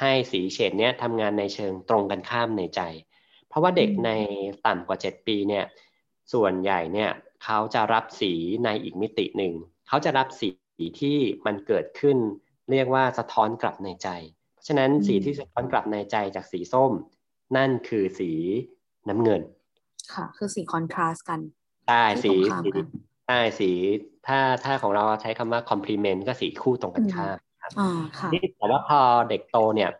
[0.00, 2.80] ให้สีเฉดเนี้ยทำงานในเชิงตรงกันข้ามในใจ
[3.48, 4.10] เพราะว่าเด็กใน
[4.66, 5.64] ต่ำกว่าเจ็ดปีเนี่ย
[6.32, 7.10] ส่วนใหญ่เนี่ย
[7.44, 8.32] เขาจะรับสี
[8.64, 9.52] ในอีกมิติหนึ่ง
[9.88, 10.48] เขาจะรับสี
[11.00, 12.16] ที่มันเกิดขึ้น
[12.70, 14.08] เรียกว่าสะท้อนกลับในใจ
[14.39, 16.92] เพ ราะฉะนั้นสีที่สะท้อนกลับในใจจากสีส้ม
[17.56, 18.30] นั่นคือสี
[19.08, 19.42] น้ำเงิน
[20.14, 21.40] ค่ะ คือสีคอนทราสต์กัน
[21.88, 22.32] ใช่สี
[23.26, 23.70] ใช่สี
[24.26, 27.36] ถ้าถ้าของเราใช้คำว่าคอมพลีเมนต์ก็สีคู่ตรงกันข้าม
[27.80, 29.90] อ่าค่ะแต่ว่าพอเด็กโตเนี่ย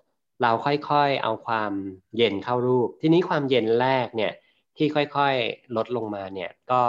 [0.43, 1.73] เราค่อยๆเอาความ
[2.17, 4.33] เย็นเข้ารูป ทีนี้ความเย็นแรกเนี่ย
[4.77, 6.83] ที่ค่อยๆลดลงมาเนี่ยก็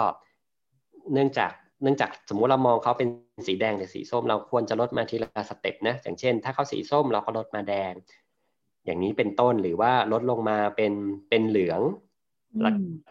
[1.14, 3.10] เนื่องจากเนื่องจากสมมุติเรามองเขาเป็น
[3.48, 7.94] สีแดงหรือสีส้มเราควรจะลดมาทีละสเต็ปนะอย่างเช่น ถ้าเขาสีส้มเราก็ลดมาแดง
[8.86, 10.94] อย่างนี้เป็นต้นหรือว่าลดลงมาเป็น
[11.30, 11.82] เป็นเหลือง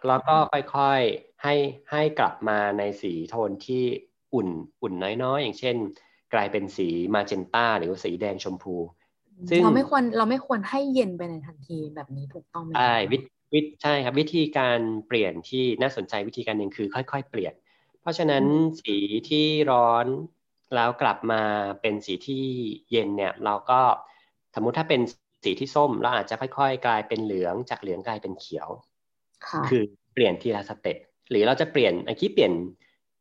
[0.08, 1.54] แล้วก็ค่อยๆให้
[1.90, 3.84] ให้กลับมาในสีโทนที่
[4.34, 4.48] อุ่น
[4.82, 5.76] อุ่นน้อยๆ อย่างเช่น
[6.34, 8.76] กลายเป็นสีมาเจนต้าหรือสีแดงชมพู
[9.50, 13.18] ซึ่งเราไม่ควรเราไม่ควรให้เย็นไปในทันทีแบบนี้ถูกต้องไหมใช่วิ
[13.52, 17.54] วิใช่ครับวิธีการเปลี่ยนที่น่าสนใจวิธีการหนึ่งคือค่อย ๆ เปลี่ยน
[18.00, 18.44] เพราะฉะนั้น
[18.80, 18.96] สี
[19.28, 20.06] ที่ร้อน
[20.74, 21.42] แล้วกลับมา
[21.80, 22.44] เป็นสีที่
[22.90, 23.80] เย็นเนี่ย เราก็
[24.54, 25.00] สมมุติถ้าเป็น
[25.44, 28.68] สีที่ส้มเราอาจจะค่อยๆ กลายเป็นเหลืองจากเหลืองกลายเป็นเขียว
[29.46, 29.82] ค่ะคือ
[30.14, 30.96] เปลี่ยนทีละสเต็ป
[31.30, 32.52] หรือเราจะเปลี่ยนเมื่อกี้เปลี่ยน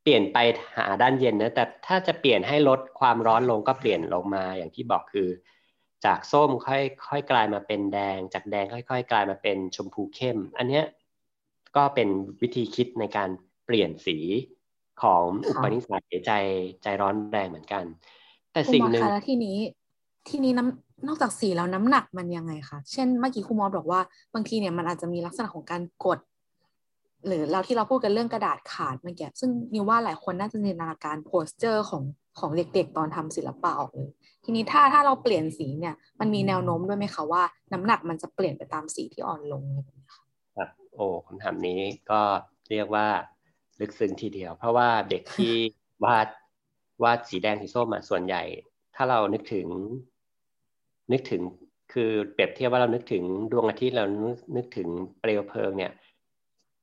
[0.04, 0.38] เปลี่ยนไป
[0.78, 5.28] หาด้านเย็นนะแต่ถ้าจะเปลี่ยนให้ลดความร้อนลงก็เปลี่ยนลงมาอย่างที่บอกคือ
[6.06, 10.86] จากส้มค่อยค่อยกลายมาเป็นแดง จากแดงค่อย ๆ กลายมาเป็นชมพูเข้ม อันเนี้ย
[11.76, 12.10] ก็เป็น
[12.42, 13.30] วิธีคิดในการ
[13.66, 14.18] เปลี่ยนสี
[15.02, 16.32] ของอุปนิสัยใจ
[16.84, 17.84] ใจร้อนแรงเหมือนกัน
[18.52, 19.58] แต่ครูสิ่งมอสหนึ่งคะแล้วทีนี้
[20.30, 24.02] ทีนี้น้ำนอกจากสีแล้วน้ำหนักมันยังไงคะเช่นเมื่อกี้ครูมอสบอกว่า
[24.34, 26.20] บางทีเนี่ยมันอาจจะมีลักษณะของการกด
[27.28, 32.04] หรือเราที่เราพูดกันเรื่องกระดาษขาดเมื่อกี้ซึ่งนิวว่าหลายคนน่าจะจินตนาการโพสเจอร์ของ
[32.40, 34.10] ของเด็กๆ ตอนทำศิลปะออกเลย
[34.44, 40.24] ทีนี้ถ้าถ้าเราเปลี่ยนสีเนี่ย มันมีแนวโน้มด้วยไหมคะว่า น้ำหนักมันจะเปลี่ยนไปตามสีที่อ่อนลงอะไรแบบนี้ค่ะ
[40.56, 41.80] ครับโอ้คำถามนี้
[42.12, 42.22] ก็
[42.70, 43.08] เรียกว่า
[43.82, 45.54] ลึกซึ้งทีเดียว เพราะว่าเด็กที่
[46.06, 46.28] วาด
[47.04, 48.44] วาดสีแดงสีส้มอะส่วนใหญ่
[48.96, 49.68] ถ้าเรานึกถึง
[51.12, 51.42] นึกถึง
[51.94, 54.88] คือเปรียบเทียบว่าเรานึกถึงดวงอาทิตย์เรานึกนึกถึง
[55.20, 55.92] เปลวเพลิงเนี่ย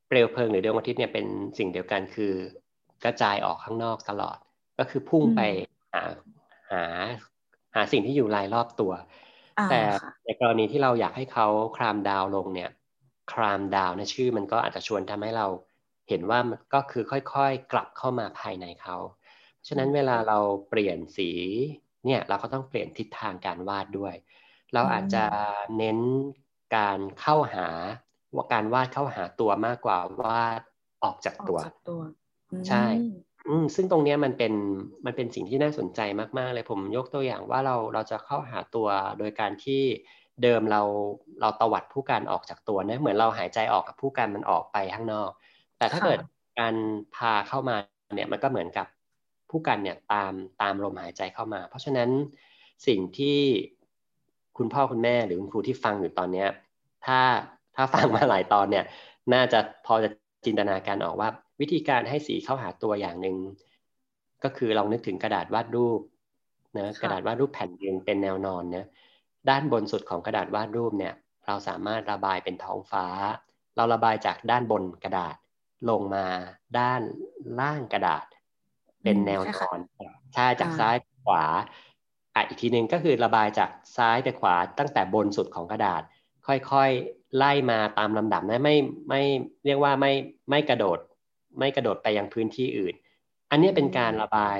[0.08, 1.26] เปลวเพลิงหรือดวงอาทิตย์เนี่ยเป็น
[1.58, 2.32] สิ่งเดียวกันคือ
[3.04, 4.38] กระจายออกข้างนอกตลอด
[4.78, 5.40] ก็คือพุ่งอืมไป
[5.94, 6.02] หา
[6.72, 6.82] หา
[7.74, 8.92] หาสิ่งที่อยู่รายรอบตัว
[9.58, 12.70] อ่าแต่ค่ะในกรณีที่เราอยากให้เขาคลามดาวน์ลงเนี่ย
[13.32, 15.46] คลามดาวน์ในยชื่อมันก็อาจจะชวนทำให้เรา
[16.08, 18.96] เห็นว่ามันก็คือค่อยๆ กลับเข้ามาภายในเขา
[19.54, 20.38] เพราะฉะนั้นเวลาเรา
[20.70, 21.30] เปลี่ยนสี
[22.04, 24.14] เนี่ยเราก็ต้องเปลี่ยนทิศทางการวาดด้วย
[24.74, 25.24] เราอาจจะ
[25.78, 25.98] เน้น
[26.76, 27.66] การเข้าหา
[28.34, 30.60] ว่าการวาดเข้าหาตัวมากกว่าวาด
[31.04, 32.00] ออกจากออกตัวจากตัว
[32.50, 32.84] อืมใช่
[33.48, 34.52] อืมซึ่งตรงเนี้ยมันเป็น
[35.06, 36.00] มันเป็นสิ่งที่น่าสนใจ
[36.38, 38.88] มาก ๆ เลยผมยกตัวอย่างว่าเราเราจะเข้าหาตัว
[39.18, 39.82] โดยการที่
[40.42, 40.82] เดิมเรา
[41.40, 45.30] เราตวัดผู้การออกจากตัวนะเหมือนเราหายใจออกกับผู้การมันออกไปข้างนอก
[45.78, 46.18] แต่ถ้าค่ะเกิด
[46.60, 46.74] การ
[47.16, 47.76] พาเข้ามา
[48.14, 48.86] เนี่ยมันก็เหมือนกับ
[49.50, 52.10] ผู้กันเนี่ยตามตามลมหายใจเข้ามา เพราะฉะนั้น
[52.86, 53.38] สิ่งที่
[54.58, 56.48] คุณพ่อคุณแม่หรือคุณครูที่ฟังอยู่ตอนเนี้ย
[57.06, 57.20] ถ้า
[57.76, 58.84] ถ้าฟังมาหลายตอนเนี่ย
[59.32, 60.10] น่าจะพอจะ
[60.44, 61.28] จินตนาการออกว่า
[61.60, 63.36] วิธีการให้สีเข้าหาตัวอย่างหนึ่ง
[64.44, 66.00] ก็คือลองนึกถึงกระดาษวาดรูป
[66.78, 68.86] นะค่ะกระดาษวาดรูปแผ่นหนึ่งเป็นแนวนอนเนะ
[69.50, 71.14] ด้านบนสุดของกระดาษวาดรูปเนี่ย
[71.46, 73.06] เราสามารถระบายเป็นท้องฟ้า
[73.76, 75.36] เราระบายจากด้านบนกระดาษ
[75.90, 76.26] ลงมา
[76.78, 77.00] ด้าน
[77.60, 78.24] ล่างกระดาษ
[79.02, 79.78] เป็นแนวนอน
[80.34, 81.44] ใช่จากซ้ายไปขวา
[82.34, 86.02] อะอีกทีหนึ่งก็คือระบายจากซ้ายไปขวาตั้งแต่บนสุดของกระดาษ
[86.46, 88.76] ค่อยๆไล่มาตามลำดับนะไม่
[89.08, 89.22] ไม่
[89.64, 90.12] เรียกว่าไม่
[90.50, 90.98] ไม่กระโดด
[91.58, 92.94] ไม่กระโดดไปยังพื้นที่อื่น
[93.50, 94.58] อันนี้เป็นการระบาย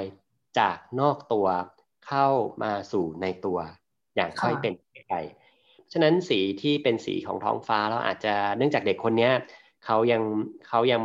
[0.58, 1.46] จากนอกตัว
[2.06, 2.28] เข้า
[2.62, 3.58] มาสู่ในตัว
[4.14, 4.72] อย่างค่อยเป็น
[5.08, 5.14] ไป
[5.92, 9.32] ฉะนั้นสีที่เป็นสีของท้องฟ้าเราอาจจะเนื่องจากเด็กคนเนี้ย
[9.86, 10.22] เขายัง
[10.68, 11.02] เขายัง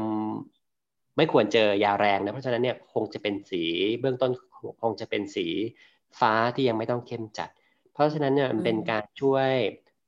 [1.17, 3.63] ไม่ควรเจอยาแรงนะเพราะฉะนั้นเนี่ยคงจะเป็นสี
[3.99, 4.31] เบื้องต้น
[4.83, 5.47] คงจะเป็นสี
[6.19, 7.49] ฟ้าที่ยังไม่ต้องเข้มจัด
[7.93, 9.51] เพราะฉะนั้นเนี่ยมันเป็นการช่วย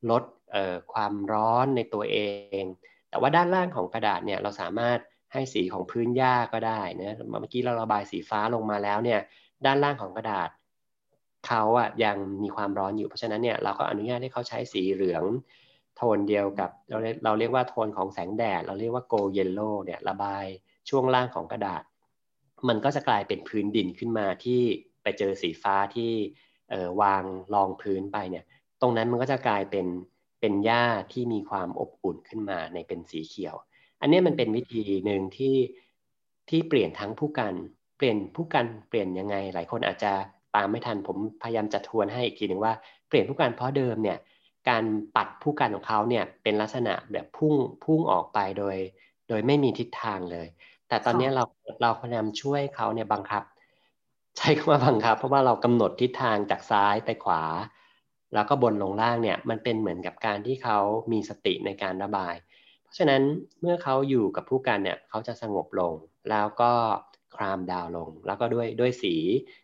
[0.10, 2.18] ลดเอ่อความร้อนในตัวเอ
[2.62, 2.64] ง
[3.10, 5.00] แต่ว่าด้านล่างของกระดาษเนี่ยเราสามารถ
[5.34, 9.20] ให้สีของพื้นหญ้าก็ได้นะเมื่อกี้เราระบายสีฟ้าลงมาแล้วเนี่ย
[9.66, 10.50] ด้านล่างของกระดาษ
[11.48, 15.24] เขาอะยังมีความร้อนอยู่เพราะฉะนั้นเนี่ยเราก็อนุญาตให้เขาใช้สีเหลือง
[15.98, 20.46] โทนเดียวกับเราเรียกเราเรียกว่าโทนของแสงแดด เราเรียกว่า gold yellow เนี่ยระบาย
[20.90, 21.84] ช่วงล่างของกระดาษ
[22.68, 24.62] มันก็จะกลายเป็นพื้นดินขึ้นมาที่
[25.04, 26.12] ไปเจอสีฟ้าที่
[26.70, 28.46] เออวางรองพื้นไปเนี่ย
[28.82, 29.88] ตรงนั้นมันก็จะกลายเป็น
[30.42, 33.56] เป็นหญ้าที่มีความอบอุ่นขึ้นมาในเป็นสีเขียว
[34.02, 35.56] อันนี้มันเป็นวิธีหนึ่งที่
[36.50, 37.54] ที่เปลี่ยนทั้งผู้กัน
[37.98, 40.12] เปลี่ยนผู้กันเปลี่ยนยังไง หลายคนอาจจะ
[40.56, 42.74] ตามไม่ทันผมพยายามจะทวนให้อีกทีหนึ่งว่า
[43.08, 44.18] เปลี่ยนผู้กันเพราะเดิมเนี่ย
[44.70, 44.84] การ
[45.16, 48.78] ปัดผู้กันของเขาเนี่ยเป็นลักษณะแบบพุ่งพุ่งออกไปโดย
[49.30, 50.48] โดยไม่มีทิศทางเลย
[50.88, 51.44] แต่ตอนนี้เรา
[51.82, 53.44] เราพยายามช่วยเขาเนี่ยบังคับ
[54.38, 57.44] ใช้คำว่าบังคับ เพราะว่าเรากำหนดทิศทางจากซ้ายไปขวา
[58.34, 60.80] แล้วก็บนลงล่างเนี่ยมันเป็นเหมือนกับการที่เขา
[61.12, 62.36] มีสติในการระบาย
[62.82, 63.22] เพราะฉะนั้น
[63.62, 65.94] เมื่อเขาอยู่กับผู้กันเนี่ยเขาจะสงบลง
[66.30, 66.72] แล้วก็
[67.36, 69.16] คลามดาวลง แล้วก็ด้วยด้วยสี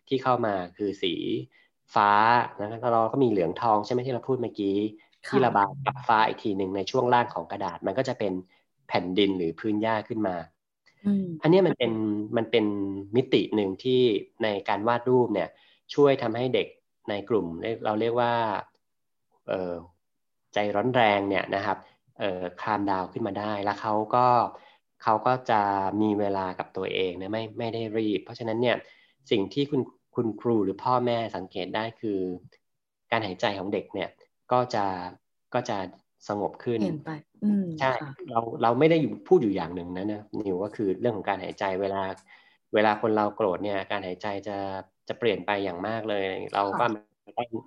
[0.08, 1.14] ที่เข้ามาคือสี
[1.94, 2.10] ฟ้า
[2.56, 4.76] แล้วเราก็มีเหลืองทองใช่ไหมที่เราพูดเมื่อกี้
[5.26, 8.32] ที่ระบายกับฟ้าอีกทีหนึ่งในช่วงล่างของกระดาษ มันก็จะเป็น
[8.88, 10.36] แผ่นดินหรือพื้นหญ้าขึ้นมา
[11.42, 11.92] อันนี้มันเป็น
[12.36, 12.66] มันเป็น
[13.16, 14.00] มิติหนึ่งที่
[14.42, 15.48] ในการวาดรูปเนี่ย
[15.94, 16.68] ช่วยทำให้เด็ก
[17.08, 17.46] ในกลุ่ม
[17.84, 18.32] เราเรียกว่า
[19.48, 19.72] เออ
[20.54, 21.78] ใจร้อนแรงเนี่ยนะครับ
[22.18, 24.26] เออคลามดาวขึ้นมาได้แล้วเขาก็
[25.02, 25.60] เขาก็จะ
[26.00, 28.76] มีเวลากับตัวเองนะไม่ไม่ได้รีบ เพราะฉะนั้นเนี่ย
[29.30, 29.80] สิ่งที่คุณ
[30.20, 32.20] คุณครูหรือพ่อแม่สังเกตได้คือ
[33.10, 34.08] การหายใจของเด็กเนี่ย
[34.52, 34.84] ก็จะ
[35.54, 35.78] ก็จะ
[36.28, 37.10] สงบขึ้นเปลี่ยนไป
[37.80, 37.92] ใช่
[38.30, 42.02] เราเราไม่ได้อยู่พูดอยู่อย่างหนึ่งนะนะนิวก็คือเรื่องของการหายใจเวลา
[42.74, 44.56] เวลาคนเราโกรธเนี่ย การหายใจจะ
[45.08, 46.84] จะเปลี่ยนไปอย่างมากเลย เราก็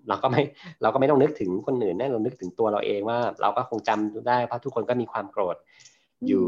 [0.07, 0.41] เราก็ไม่
[0.81, 5.57] เราก็ไม่ต้องนึกถึงคนอื่นนะเรานึกถึงตัวเราเองว่า เราก็คงจำได้เพราะทุกคนก็มีความโกรธ
[6.27, 6.45] อยู่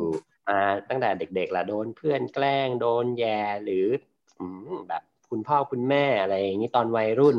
[0.47, 3.85] มาตั้งแต่เด็กๆละโดนเพื่อนแกล้งโดนแย่หรือ
[4.87, 7.37] แบบ คุณพ่อคุณแม่อะไรอย่างนี้ตอนวัยรุ่น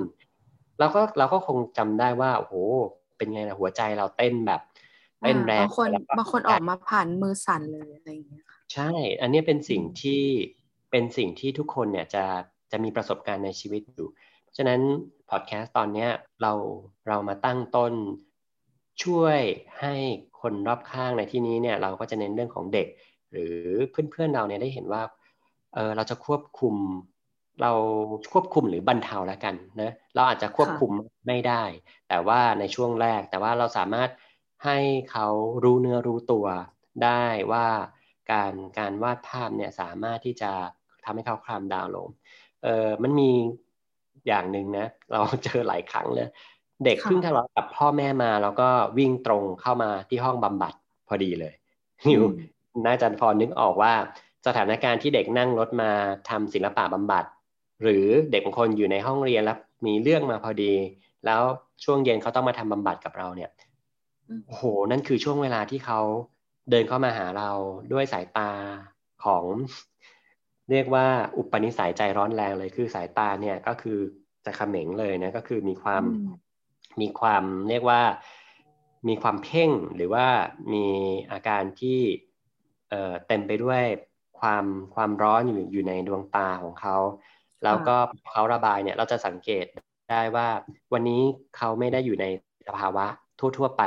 [0.79, 2.55] เราก็เราก็คงจำได้ว่าโอ้โห
[3.17, 4.61] เป็นไงนะหัวใจเราเต้นแบบ
[5.21, 10.23] เต้นแรงบางคนบางคนออกมาผ่านมือสั่นเลยอะไรอย่างเงี้ยใช่ อันนี้เป็นสิ่งที่
[10.91, 12.25] เป็นสิ่งที่ทุกคนเนี่ยจะ
[12.73, 14.09] จะมีประสบการณ์ในชีวิตอยู่
[14.57, 14.81] ฉะนั้น
[15.31, 16.07] พอดแคสต์ตอนนี้
[16.43, 16.53] เรา
[17.09, 17.93] เรามาตั้งต้น
[19.03, 19.39] ช่วย
[19.81, 19.95] ให้
[20.41, 22.87] คนรอบข้างในที่นี้เนี่ยเราก็จะเน้นเรื่องของเด็ก
[23.31, 23.57] หรือ
[23.91, 25.03] เพื่อนๆเราเนี่ยได้เห็นว่า
[25.75, 26.75] เออเราจะควบคุม
[27.63, 27.73] เรา
[28.33, 30.91] ควบคุมหรือบรรเทาแล้วกันนะเราอาจจะควบคุม
[31.27, 31.63] ไม่ได้
[32.09, 34.11] แต่ว่าในช่วงแรกแต่ว่าเราสามารถ
[34.65, 34.79] ให้
[35.11, 35.27] เขา
[35.65, 36.47] รู้เนื้อรู้ตัว
[37.05, 37.67] ได้ว่า
[38.33, 40.53] การการวาดภาพเนี่ยสามารถที่จะ
[41.05, 42.09] ทำให้เขาคลามดาวลง
[42.65, 43.31] เออมันมี
[44.27, 46.29] อย่างหนึ่งนะเราเจอหลายครั้งเลย
[46.85, 50.75] เด็กเพิ่งทะเลาะกับพ่อแม่มา แล้วก็วิ่งตรงเข้ามาที่ห้องบำบัด
[51.09, 51.55] พอดีเลย
[52.09, 52.23] นิว
[52.87, 53.93] น่าจะพอนึกออกว่า
[54.47, 55.91] สถานการณ์ที่เด็กนั่งรถมา
[56.29, 57.25] ทำศิลปะบำบัด
[57.83, 60.73] หรือเด็กบางคนอยู่ในห้องเรียนแล้วมีเรื่องมาพอดี
[61.27, 61.43] แล้ว
[61.85, 63.51] ช่วงเย็นเขาต้องมาทำบำบัดกับเราเนี่ย
[64.47, 66.01] โอ้โหนั่นคือช่วงเวลาที่เขา
[66.71, 67.51] เดินเข้ามาหาเรา
[67.93, 68.51] ด้วยสายตา
[69.25, 69.45] ของ
[70.71, 73.99] เรียกว่าอุปนิสัยใจร้อนแรงเลยคือสายตาเนี่ยก็คือ
[74.45, 76.03] จะเขม็งเลยนะก็คือมีความ
[77.01, 78.03] มีความเรียกว่า
[79.09, 80.27] มีความเพ่งหรือว่า
[80.73, 80.87] มี
[81.33, 82.01] อาการที่
[82.91, 83.83] เเต็มไปด้วย
[84.41, 86.97] ความความร้อนอยู่อยู่ในดวงตาของเขา
[87.65, 87.97] แล้วก็
[88.33, 89.65] เขาระบายเนี่ยเราจะสังเกต
[90.11, 90.49] ได้ว่า
[90.93, 91.23] วันนี้
[91.57, 92.27] เขาไม่ได้อยู่ใน
[92.69, 93.07] สภาวะ
[93.59, 93.83] ทั่ว ๆไป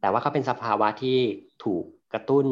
[0.00, 1.18] แต่ว่าเขาเป็นสภาวะที่
[1.64, 2.46] ถูกกระตุ้น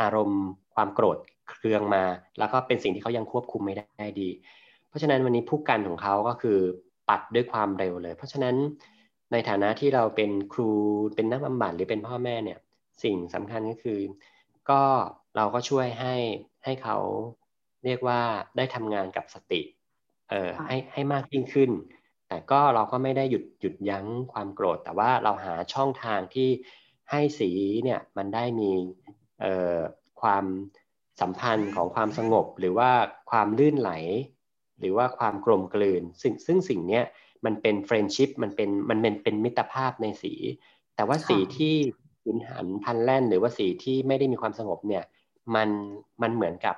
[0.00, 0.44] อารมณ์
[0.74, 1.18] ความโกรธ
[1.50, 2.04] เครืองมา
[2.38, 4.28] แล้วก็เป็นสิ่งที่เขายังควบคุมไม่ได้ดี
[4.88, 6.58] เพราะฉะนั้นวันนี้ผู้กันของเขาก็คือ
[7.08, 8.56] ปัดด้วยความเร็วเลย เพราะฉะนั้น
[9.32, 10.70] ในฐานะที่เราเป็นครู
[11.14, 12.58] เป็นนักบำบัดหรือเป็นพ่อแม่เนี่ย
[13.02, 13.98] สิ่งสำคัญก็คือ
[14.70, 14.82] ก็
[15.36, 16.14] เราก็ช่วยให้
[16.64, 16.98] ให้เขา
[17.84, 18.20] เรียกว่า
[18.56, 19.60] ได้ทำงานกับสติ
[20.30, 21.70] เอ่อให้ให้มากยิ่งขึ้น
[22.28, 26.48] แต่ก็เราก็ไม่ได้หยุดหยุดยั้งความโกรธ แต่ว่าเราหาช่องทางที่
[27.10, 27.50] ให้สี
[27.84, 28.70] เนี่ยมันได้มี
[29.40, 29.76] เอ่อ
[30.20, 30.44] ความ
[31.20, 32.90] สัมพันธ์ของความสงบ หรือว่า
[33.30, 33.90] ความลื่นไหล
[34.80, 37.00] หรือว่าความกลมกลืน ซึ่งซึ่งสิ่งนี้
[37.44, 40.34] มันเป็นเฟรนชิพมันเป็นมันเป็นเป็นมิตรภาพในสี
[40.94, 41.74] แต่ว่าสีที่
[42.22, 45.04] หุนหันพันแล่น หรือว่าสีที่ไม่ได้มีความสงบเนี่ย
[45.54, 45.68] มัน
[46.22, 46.76] มันเหมือนกับ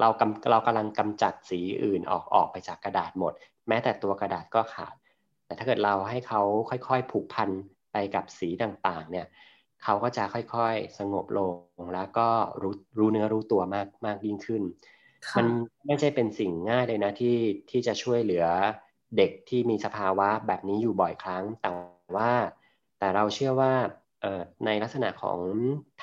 [0.00, 3.32] เรากำเรากำลังกำจัดสีอื่นออกออกไปจากกระดาษหมด
[3.68, 4.94] แม้แต่ตัวกระดาษก็ขาด
[5.46, 7.50] แต่ถ้าเกิดเราให้เขาค่อยๆ ผูกพัน
[7.92, 9.26] ไปกับสีต่างๆ เนี่ย
[9.82, 11.54] เขาก็จะค่อยๆ สงบลง
[11.94, 12.28] แล้วก็
[12.62, 14.62] รู้รู้เนื้อรู้ตัวมากมากยิ่งขึ้น
[15.38, 15.46] มัน
[15.86, 17.36] ไม่ใช่เป็นสิ่งง่ายเลยนะที่
[17.70, 18.46] ที่จะช่วยเหลือ
[19.16, 21.70] เด็กที่มีสภาวะแบบนี้อยู่บ่อยครั้ง แต่
[22.16, 22.32] ว่า
[22.98, 23.72] แต่เราเชื่อว่า
[24.66, 25.38] ในลักษณะของ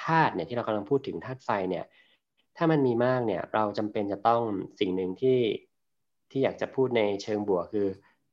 [0.04, 1.86] ธาตุเนี่ยที่เรากำลังพูดถึงธาตุไฟเนี่ย
[2.62, 4.42] ถ้ามันมีมากเนี่ย เราจำเป็นจะต้อง
[4.80, 5.40] สิ่งหนึ่งที่
[6.32, 7.88] ที่อยากจะพูดในเชิงบวกคือ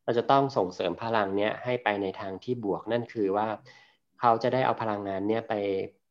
[0.05, 3.49] เราจะต้องส่งเสริมพลังเนี้ยให้ไปในทางที่บวกนั่นคือว่า
[4.21, 5.55] เขาจะได้เอาพลังงานเนี้ยไป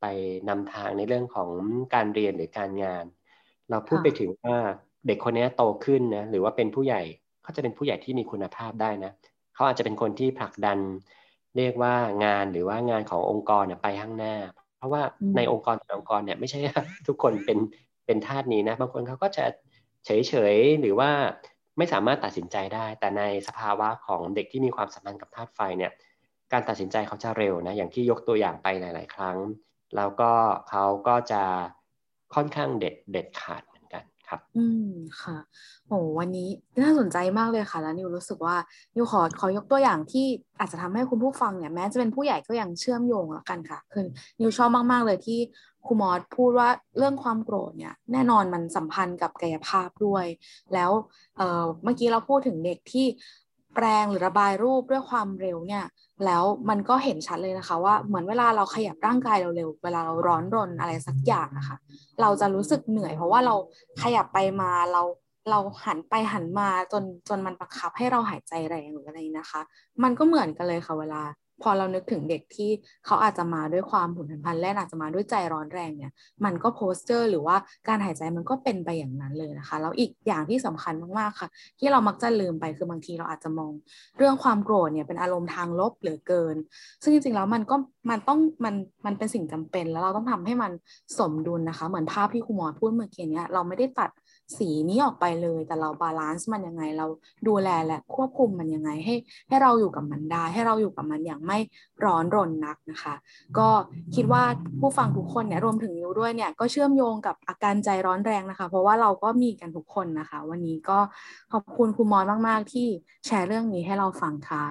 [0.01, 0.05] ไป
[0.49, 1.49] นำทางในเรื่องของ
[1.93, 3.05] การเรียนหรือการงาน
[3.69, 4.57] เราพูดไปถึงว่า
[5.07, 7.01] เด็กคนนี้โตขึ้นนะหรือว่าเป็นผู้ใหญ่
[7.43, 9.11] เขาจะเป็นผู้ใหญ่ที่มีคุณภาพได้นะ
[9.55, 10.79] เขาอาจจะเป็นคนที่ผลักดัน
[11.57, 11.93] เรียกว่า
[12.25, 14.35] งานหรือว่างานขององค์กรไปข้างหน้า
[14.77, 15.01] เพราะว่า
[15.35, 16.59] ในองค์กรแต่องค์กรเนี่ยไม่ใช่
[17.07, 17.57] ทุกคนเป็น
[18.05, 19.45] เป็นธาตุนี้นะ บางคนเขาก็จะ
[20.05, 21.11] เฉยๆหรือว่า
[21.77, 25.91] ไม่สามารถตัดสินใจได้ แต่ในสภาวะของเด็กที่มีความสัมพันธ์กับธาตุไฟเนี่ย
[26.51, 29.37] การตัดสินใจเขาจะเร็วนะอย่างที่ยกตัวอย่างไปหลาย ๆ ครั้ง
[29.95, 30.31] แล้วก็
[30.69, 31.43] เขาก็จะ
[32.35, 33.63] ค่อนข้างเด็ดเด็ดขาด
[34.27, 35.37] ครับ อืมค่ะ
[35.87, 36.49] โอ้วันนี้
[36.81, 38.55] น่าสนใจมากเลยค่ะ แล้วนิวรู้สึกว่า
[38.95, 40.25] นิวขอขอยกตัวอย่างที่
[40.59, 44.05] อาจจะทำให้คุณผู้ฟังเนี่ยแม้จะเป็นผู้ใหญ่ก็ยังเชื่อมโยงแล้วกันค่ะ คือ
[44.41, 45.39] นิวชอบมาก ๆ เลยที่
[45.85, 50.25] ครูมอสพูดว่าเรื่องความโกรธเนี่ยแน่นอนมันสัมพันธ์กับกายภาพด้วย
[50.73, 50.91] แล้ว
[51.37, 53.05] เเมื่อกี้เราพูดถึงเด็กที่
[53.75, 55.83] แปลงหรือระบายรูปด้วยความเร็วเนี่ย
[56.25, 61.77] แล้วมันก็เห็นชัดเลยนะคะ ว่าเหมือนเวลาเราขยับร่างกายเราเร็วเวลาเราร้อนรนอะไรสักอย่างนะคะ
[62.21, 63.55] เราจะรู้สึกเหนื่อย เพราะว่าเรา
[64.01, 65.01] ขยับไปมาเรา
[65.49, 69.61] เราหันไปหันมาจนจนมันบังคับให้เราหายใจแรงหรืออะไรนะคะ
[70.03, 71.21] มันก็เหมือนกันเลยค่ะเวลา
[71.61, 72.69] พอเรานึกถึงเด็กที่
[73.05, 76.11] เขาอาจจะมาด้วยความผุนผันแล่นอาจจะมาด้วยใจร้อนแรงเนี่ย
[76.45, 77.55] มันก็โพสเจอร์ หรือว่า
[77.87, 83.71] การหายใจมันก็เป็นไปอย่างนั้นเลยนะคะแล้วอีกอย่างที่สำคัญมากๆค่ะ ที่เรามักจะลืมไปคือบางทีเราอาจจะมอง
[84.17, 86.55] เรื่องความโกรธเนี่ยเป็นอารมณ์ทางลบเหลือเกิน
[87.03, 87.75] ซึ่งจริงๆแล้วมันก็
[88.09, 90.71] มันต้องมันมันเป็นสิ่งจำเป็น แล้วเราต้องทำให้มัน
[91.19, 94.09] สมดุลนะคะ เหมือนภาพที่ครูหมอพูดเมื่อกี้เนี้ยเราไม่ได้ตัด
[94.57, 97.05] สีนี้ออกไปเลย แต่เรา balance มันยังไง เรา
[97.47, 99.15] ดูแลและควบคุมมันยังไงให้
[99.47, 101.57] ให้เราอยู่กับมันได้ ให้เราอยู่กับมันอย่างไม่
[102.05, 103.15] ร้อนรนนักนะคะ
[103.57, 103.69] ก็
[104.15, 104.43] คิดว่า
[104.79, 110.99] ผู้ฟังทุกคนเนี่ยรวมถึงนิวด้วยเนี่ยก็เชื่อมโยงกับอาการใจร้อนแรงนะคะ เพราะว่าเราก็มีกันทุกคนนะคะ วันนี้ก็
[111.53, 112.87] ขอบคุณครูมอนมาก ๆ ที่
[113.25, 114.65] แชร์เรื่องนี้ให้เราฟังค่ะ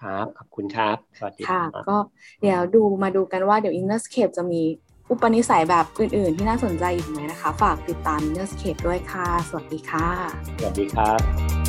[0.00, 1.96] ครับ ขอบคุณครับ สวัสดีค่ะรับก็
[2.42, 4.62] เดี๋ยวดูมาดูกันว่าเดี๋ยว Innerscape จะมี
[5.10, 10.08] อุปนิสัยแบบอื่น ๆ ที่น่าสนใจอีกไหมนะคะ ฝากติดตาม Innerscape ด้วยค่ะ สวัสดีค่ะ
[10.58, 11.67] สวัสดีครับ